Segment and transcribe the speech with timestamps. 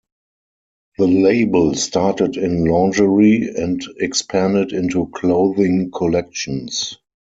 [0.97, 6.97] The label started in lingerie and expanded into clothing collections.